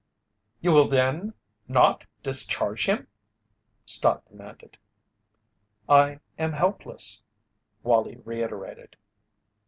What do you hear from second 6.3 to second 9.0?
am helpless," Wallie reiterated.